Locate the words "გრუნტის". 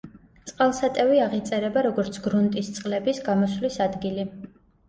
2.29-2.73